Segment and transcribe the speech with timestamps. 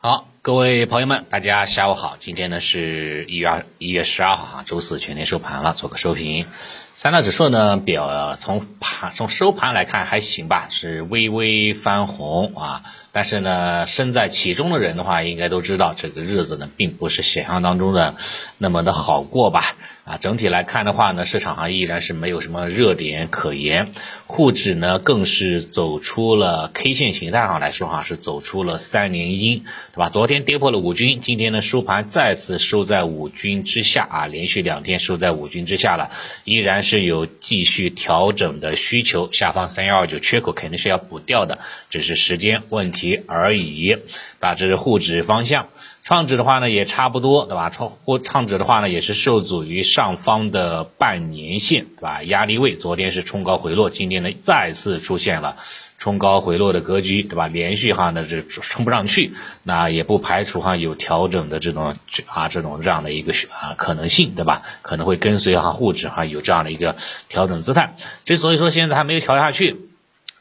[0.00, 2.16] 好，各位朋友们，大家下午好。
[2.20, 6.46] 今天呢是一月二一月十二号啊，周四全天收盘了，做个收评。
[6.94, 12.82] 三大指数呢表从盘从收盘来看还行吧，是微微翻红啊。
[13.10, 18.14] 但是呢，身在其中的人的话，应该都知道这个日子呢并不是想象当中的
[18.58, 19.76] 那么的好过吧。
[20.04, 23.92] 啊，整体来看的话呢，市场上依然是没有什么热点可言，
[24.26, 30.08] 沪指呢更是走出了 K 线形态上来说哈，是走出了三连阴，对吧？
[30.08, 36.10] 昨天跌破了五均，今天呢收盘再次收在五均之下啊，连续两天收在五均之下了，
[36.44, 41.58] 依然是有继续调整的需求，下方三幺二九缺口肯定是要补掉的，
[41.90, 43.96] 只是时间问题而已。
[44.40, 45.68] 啊，这是沪指方向。
[46.08, 47.68] 创指的话呢，也差不多，对吧？
[47.68, 52.22] 创或创指的话呢，也是受阻于上方的半年线，对吧？
[52.22, 55.56] 压力位，昨天是冲高回落，今天呢再次出现了
[55.98, 57.46] 冲高回落的格局，对吧？
[57.46, 61.94] 连续哈呢是冲不上去，那也不排除哈有调整的这种
[62.24, 64.62] 啊这种这样的一个啊可能性，对吧？
[64.80, 66.96] 可能会跟随哈沪指哈有这样的一个
[67.28, 67.96] 调整姿态。
[68.24, 69.76] 之所以说现在还没有调下去，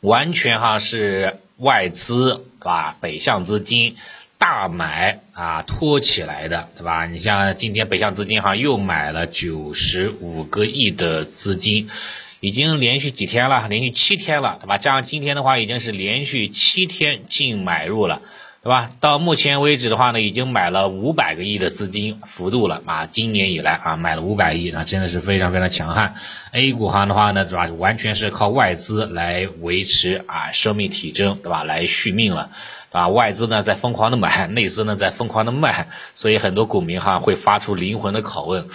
[0.00, 2.96] 完全哈是外资，对吧？
[3.00, 3.94] 北向资金。
[4.38, 7.06] 大买啊托起来的，对吧？
[7.06, 11.88] 你像今天北向资金哈又买了九十五个亿的资金，
[12.40, 14.78] 已经连续几天了，连续七天了，对吧？
[14.78, 18.20] 加上今天的话，已经是连续七天净买入了，
[18.64, 18.92] 对吧？
[19.00, 23.06] 到目前为止的话呢，已经买了五百个亿的资金幅度了啊！
[23.06, 26.14] 今年以来啊，买了五百亿，那真的是非常非常强悍。
[26.52, 27.66] A 股行的话呢，对吧？
[27.76, 31.64] 完全是靠外资来维持啊生命体征，对吧？
[31.64, 32.50] 来续命了。
[32.92, 38.68] 啊，外资呢在疯狂的买，内资呢在疯狂的卖，所以很多股民哈会发出灵魂的拷问。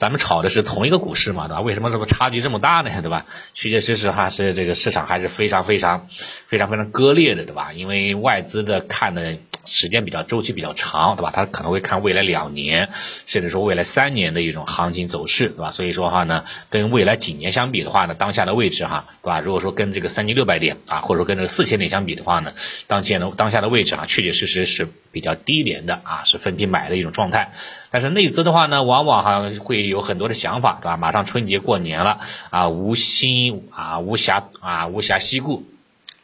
[0.00, 1.60] 咱们炒的是同一个股市嘛，对吧？
[1.60, 3.02] 为什么这么差距这么大呢？
[3.02, 3.26] 对吧？
[3.52, 6.06] 确确实实哈是这个市场还是非常非常
[6.46, 7.74] 非常非常割裂的，对吧？
[7.74, 11.30] 因为外资的看的时间比较周期比较长，对吧？
[11.34, 12.90] 他可能会看未来两年，
[13.26, 15.70] 甚至说未来三年的一种行情走势，对吧？
[15.70, 19.40] 所以说哈呢，跟未来几年相比的话呢，当下的位置哈，对吧？
[19.40, 22.52] 如果说跟这个三千六百点啊，或者说跟这个四千点相比的话呢，
[22.86, 27.52] 当前的当下的位置啊，确确实实是比较低廉的啊，是分批买的一种状态。
[27.92, 30.96] 但是内资的话呢，往往哈会有很多的想法，对吧？
[30.96, 32.20] 马上春节过年了
[32.50, 35.64] 啊，无心啊，无暇啊，无暇西顾。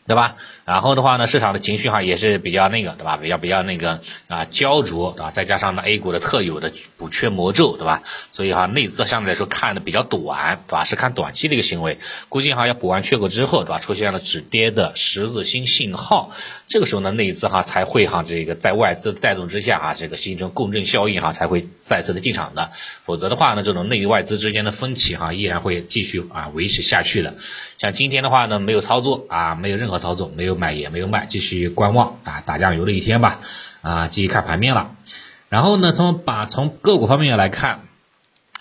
[0.07, 0.37] 对吧？
[0.65, 3.17] 然后的话呢，市场的情绪哈也是比较那个，对吧？
[3.17, 5.31] 比较比较那个啊焦灼，对吧？
[5.31, 8.03] 再加上呢 A 股的特有的补缺魔咒，对吧？
[8.31, 10.85] 所以哈内资相对来说看的比较短，对吧？
[10.85, 13.81] 是看短期的一个行为，估计哈要补完缺口之后，对吧？
[13.81, 16.31] 出现了止跌的十字星信号，
[16.69, 22.71] 这个时候呢内资哈才会哈这个在外资带动之下哈这个形成共振效应哈才会再次的进场的，
[23.05, 27.35] 否则的话呢这种内外资之间的分歧哈依然会继续啊维持下去的。
[27.79, 29.96] 像今天的话呢没有操作啊没有任何。
[29.99, 33.41] 操作没有买也没有卖，继续观望啊，打酱油的一天吧
[33.83, 34.91] 啊，继续看盘面了。
[35.49, 37.81] 然后呢，从把从个股方面来看，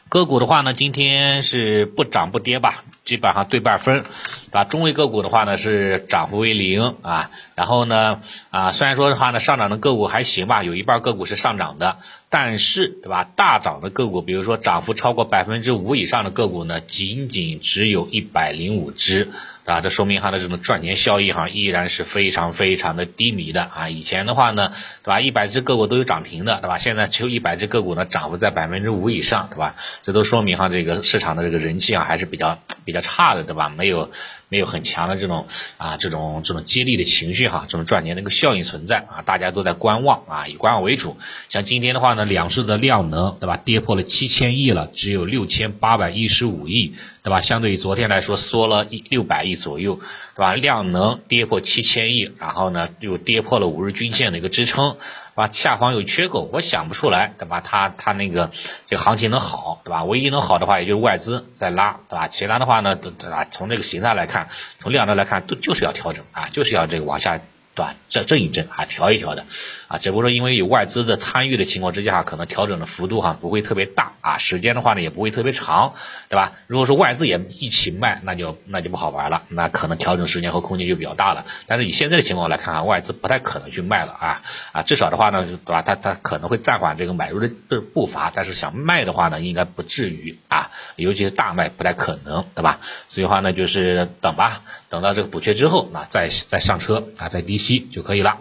[0.08, 4.06] 个股的话呢，今天是不涨不跌吧，基本上对半分。
[4.52, 8.22] 把，中位个股的话呢是涨幅为零啊，然后呢
[8.52, 11.98] 啊，虽然说的话呢上涨的个股还行吧，有一半个股是上涨的，
[12.30, 19.32] 但是对吧，大涨的个股，比如说涨幅超过百分之五以上的个股呢，仅仅只有一百零五只。
[19.66, 23.90] 啊，这说明它的这种赚钱效益哈依然是非常非常的低迷的啊。
[23.90, 24.72] 以前的话呢，
[25.04, 26.78] 对吧，一百只个股都有涨停的，对吧？
[26.78, 29.76] 现在只有一百只个股呢涨幅在百分之五以上，对吧？
[30.04, 33.70] 这都说明哈这个市场的这个人气啊还是比较比较差的，对吧？
[33.70, 34.12] 没有。
[34.48, 41.18] 没有很强的这种啊，这种这种激励的情绪哈，这种赚钱的一个效应存在啊，大家都在观望啊，以观望为主。
[41.50, 46.94] 像今天的话呢，两市的量能对吧，跌破了七千亿了，只有六千八百一十五亿
[47.24, 47.42] 对吧？
[47.42, 49.96] 相对于昨天来说，缩了一六百亿左右
[50.36, 50.56] 对吧？
[50.56, 54.98] 量能跌破七千亿，然后呢又跌破了五日均线的一个支撑。
[55.36, 55.50] 对吧？
[55.52, 57.60] 下方有缺口，我想不出来，对吧？
[57.60, 58.52] 它它那个
[58.88, 60.06] 这个行情能好，对吧？
[60.06, 62.30] 唯一能好的话，也就是外资在拉，对吧？
[62.30, 63.46] 其他的话呢，对吧？
[63.52, 64.48] 从这个形态来看，
[64.80, 67.42] 从量能来看，都就是要调整啊，就是要这个往下。
[67.76, 67.94] 对吧？
[68.08, 69.44] 震震一震啊，调一调的
[69.90, 75.94] 啊，只不过说因为有外资的参与的情况之下，可能调整的幅度哈不会特别大啊，时间的话呢也不会特别长，
[76.30, 76.54] 对吧？
[76.66, 81.46] 如果说外资也一起卖，那就那就不好玩了，那可能调整时间和空间就比较大了。
[81.68, 84.42] 但是以现在的情况来看啊，外资不太可能去卖了啊
[84.72, 85.84] 啊，至少的话呢，对吧？
[85.84, 87.52] 他他可能会暂缓这个买入的
[87.94, 92.80] 步伐，但是想卖的话呢，应该不至于啊，尤其是大卖不太可能，对吧？
[93.08, 94.64] 所以话呢，就是等吧。
[94.90, 98.40] 等到这个补缺之后，那再再上车啊，再低吸就可以了。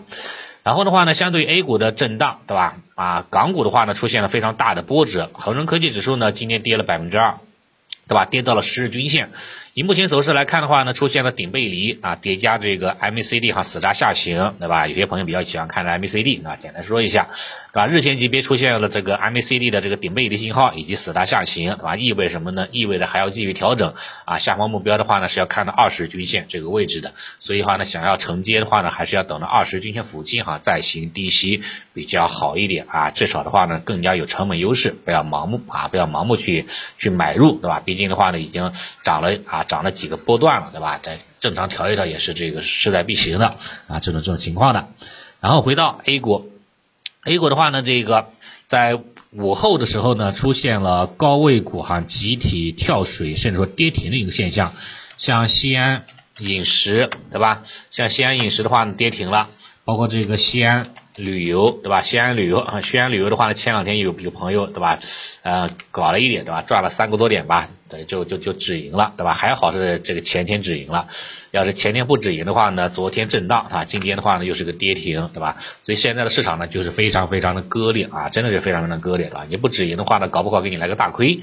[0.65, 2.77] 然后的话呢，相对于 A 股的震荡，对吧？
[2.95, 5.31] 啊，港股的话呢，出现了非常大的波折。
[5.35, 7.39] 恒生科技指数呢，今天跌了百分之二，
[8.09, 8.25] 对吧？
[8.25, 9.31] 跌到了十日均线，
[9.75, 14.87] 以目前走势来看的话呢，出现了顶背离啊，叠加这个 MACD 哈死叉下行，对吧？
[14.87, 17.31] 有些朋友比较喜欢看的 MACD 啊，简单说一下，
[17.73, 17.87] 对吧？
[17.89, 21.97] 日线级别出现了这个 MACD 的这个顶背离信号以及死叉下行，对吧？
[21.97, 22.69] 意味什么呢？
[22.71, 23.95] 意味着还要继续调整
[24.27, 31.63] 啊，下方目标的话呢是要看到二十均线这个位置的，所以话呢，想要承接的话呢，还是要等到二十均线附近哈再行低吸
[31.93, 36.67] 比较好一点啊，至少的话呢更加有成本优势，不要盲目啊，不要盲目去
[36.97, 37.83] 去买入，对吧？
[37.85, 38.73] 毕竟的话呢已经
[39.03, 39.64] 涨了啊。
[39.67, 40.99] 涨了几个波段了，对吧？
[41.03, 43.57] 在正常调一调也是这个势在必行的
[43.89, 44.89] 啊，这种这种情况的。
[45.41, 46.51] 然后回到 A 股
[47.25, 48.29] ，A 股的话呢，这个
[48.67, 49.01] 在
[49.31, 54.73] 午后的时候呢，出现了高位股哈集体跳水，甚至说跌停的一个现象。
[55.19, 56.05] 像西安
[56.39, 57.63] 饮食，对吧？
[57.91, 59.49] 像西安饮食的话呢，跌停了，
[59.85, 60.95] 包括这个西安。
[61.17, 62.01] 旅游对吧？
[62.01, 64.99] 西安旅游啊，西安旅游的话呢，前两天有有朋友对吧？
[65.43, 66.63] 呃，搞了一点对吧？
[66.63, 69.33] 赚了三个多点吧，对，就就就止盈了对吧？
[69.33, 71.09] 还好是这个前天止盈了，
[71.53, 75.57] 要是前天不止盈的话呢，昨天震荡啊，今天的话呢又是个跌停对吧？
[75.83, 79.47] 所以现在的市场呢就是非常非常的割裂啊，真的是非常非常割裂对吧？
[79.49, 81.43] 你不止盈的话呢，搞不好给你来个大亏。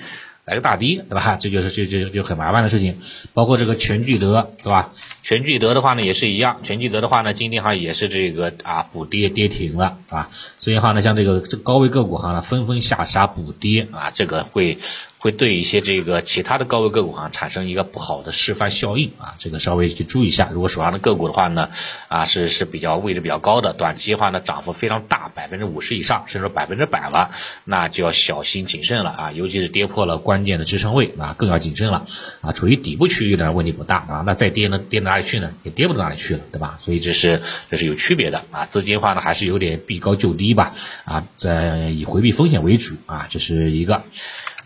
[0.52, 1.38] 来个大跌，对吧？
[1.40, 2.98] 这就是就就就很麻烦的事情。
[3.34, 4.92] 包括这个全聚德，对吧？
[5.24, 10.28] 全聚德的话呢也是一样，全聚德的话呢今天哈也是这个啊补跌跌停了啊。
[10.58, 14.80] 所以的话呢像这个这高位个股哈呢纷纷下杀补跌啊，这个会
[15.22, 20.50] 会对一些这个其他的高位个股啊产生一个不好的示范效应啊，这个稍微去注意一下。
[20.52, 21.70] 如果手上的个股的话呢
[22.08, 27.30] 啊是是比较位置比较高的，短期的话呢涨幅非常大，百分之五十以上，甚至说百分之百了，
[27.66, 30.18] 那就要小心谨慎了啊，尤其是跌破了。
[30.18, 32.08] 关键的支撑位啊，更要谨慎了
[32.42, 35.54] 啊，处于底部区域呢问题不大啊，那再跌呢，跌到哪里去呢？
[35.62, 36.78] 也跌不到哪里去了，对吧？
[36.80, 40.74] 所以这是这是有区别的啊，资金的话呢还是有点避高就低吧
[41.06, 44.02] 啊，在以回避风险为主啊，这是一个。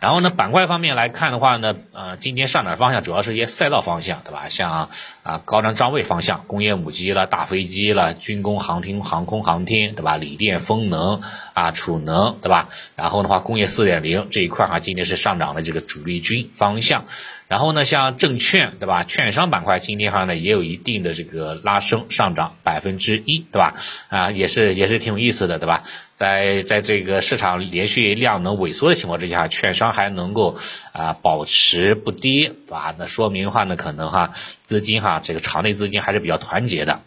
[0.06, 4.50] 然后呢，板块方面来看的话呢，呃，今天上涨方向主要是一些赛道方向，对吧？
[4.50, 4.92] 像
[5.26, 10.18] 啊高端装备方向，工业母机了、大飞机了、军工航天、航空航天，对吧？
[10.18, 11.24] 锂电、风能
[11.56, 12.70] 啊、储能，对吧？
[12.96, 17.06] 然后的话，工业四点零这一块哈，今天是上涨的这个主力军方向。
[17.48, 19.04] 然后呢，像证券，对吧？
[19.04, 23.74] 券商板块今天哈呢也有一定的这个拉升，上涨百分之一，对吧？
[24.10, 25.84] 啊，也是也是挺有意思的，对吧？
[26.18, 30.58] 在在这个市场连续量能萎缩的情况之下，券商还能够
[30.94, 32.96] 啊保持不跌，对吧？
[32.98, 34.32] 那说明的话呢，可能哈
[34.64, 37.02] 资金哈这个场内资金还是比较团结的。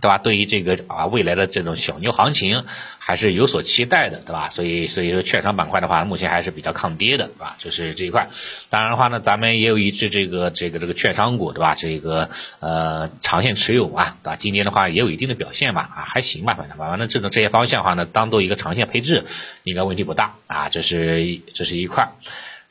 [0.00, 0.18] 对吧？
[0.18, 2.64] 对于这个啊未来的这种小牛行情
[2.98, 4.50] 还是有所期待的，对吧？
[4.50, 7.56] 所以所以说券商板块的话，目前还是比较抗跌的，对吧？
[7.58, 8.28] 就是这一块。
[8.68, 11.74] 当然的话呢，咱们也有一只这个这个这个券商股，对吧？
[11.74, 12.28] 这个
[12.60, 14.36] 呃长线持有啊，对吧？
[14.36, 19.24] 今天的话也有一定的表现吧，啊还行吧，反正反正这种这些方向的话呢，当做一个长线配置，
[19.62, 20.68] 应该问题不大啊。
[20.68, 22.12] 这是这是一块。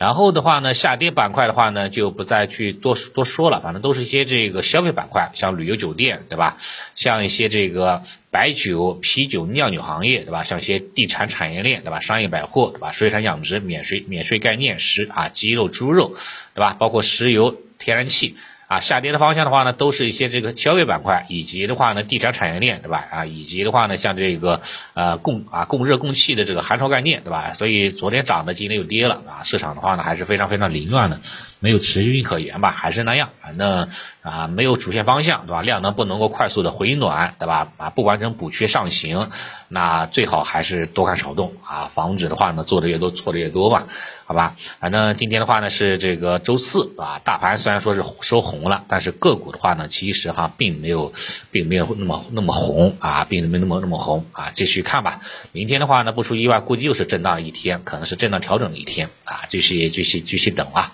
[0.03, 6.57] 然后的话呢，下跌板块的话呢，就不再去多多说了，反正都是一些这个消费板块，像旅游酒店，对吧？
[6.93, 10.43] 像一些这个白酒、啤酒、酿酒行业，对吧？
[10.43, 12.01] 像一些地产产业链，对吧？
[12.01, 12.91] 商业百货，对吧？
[12.91, 16.17] 水产养殖、免税免税概念、食啊鸡肉、猪肉，
[16.53, 16.75] 对吧？
[16.77, 18.35] 包括石油、天然气。
[18.73, 23.05] 啊，下跌的方向的话呢，都是一些这个消费板块，以及的话呢，地产产业链，对吧？
[23.11, 24.61] 啊，以及的话呢，像这个
[24.95, 27.53] 呃供啊供热供气的这个寒潮概念，对吧？
[27.53, 31.19] 所以昨天涨的，今天又跌了啊，市场的话呢，还是非常非常凌乱的，
[31.59, 32.71] 没有持续性可言吧？
[32.71, 33.89] 还是那样，反正
[34.23, 35.61] 啊没有主线方向，对吧？
[35.61, 37.67] 量能不能够快速的回暖，对吧？
[37.77, 39.29] 啊，不完成补缺上行，
[39.67, 43.85] 那最好还是多看少动啊，防止的话呢，做的越多错的越多吧。
[44.33, 51.13] 好吧，反正今天的话呢是这个周四啊，大盘虽然说是收红了，但是个股的话呢，其实哈并没有，
[51.51, 55.21] 并没有那么那么红啊，并没那么那么红啊，继续看吧。
[55.51, 60.93] 明天的话呢，不出意外，估计又是震荡一天，可能是震荡调整一天啊，继续继续继续等啊。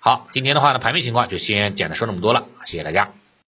[0.00, 3.23] 好，今天的话呢，盘面情况就先简单说那么多了，谢谢大家。